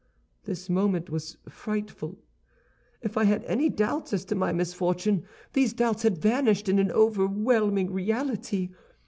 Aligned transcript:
"This 0.45 0.67
moment 0.67 1.11
was 1.11 1.37
frightful; 1.47 2.17
if 3.03 3.17
I 3.17 3.25
had 3.25 3.43
any 3.43 3.69
doubts 3.69 4.13
as 4.13 4.25
to 4.25 4.33
my 4.33 4.51
misfortune, 4.51 5.25
these 5.53 5.73
doubts 5.73 6.01
had 6.01 6.17
vanished 6.17 6.67
in 6.67 6.79
an 6.79 6.89
overwhelming 6.89 7.93
reality. 7.93 8.69